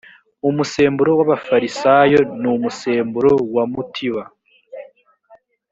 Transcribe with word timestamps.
umusemburo 0.49 1.11
w 1.17 1.21
abafarisayo 1.25 2.19
n 2.41 2.43
umusemburo 2.53 3.31
wa 3.55 3.63
mutiba 3.71 4.23